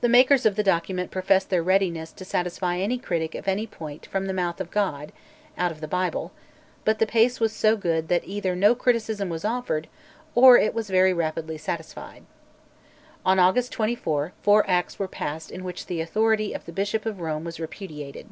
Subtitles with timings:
[0.00, 4.06] The makers of the document profess their readiness to satisfy any critic of any point
[4.06, 5.12] "from the mouth of God"
[5.58, 6.32] (out of the Bible),
[6.86, 9.88] but the pace was so good that either no criticism was offered
[10.34, 12.24] or it was very rapidly "satisfied."
[13.26, 17.20] On August 24 four acts were passed in which the authority of "The Bishop of
[17.20, 18.30] Rome" was repudiated.